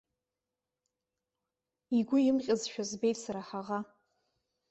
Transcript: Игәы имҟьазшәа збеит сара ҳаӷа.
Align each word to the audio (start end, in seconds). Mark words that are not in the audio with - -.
Игәы 1.97 2.17
имҟьазшәа 2.21 2.83
збеит 2.89 3.17
сара 3.23 3.41
ҳаӷа. 3.47 3.79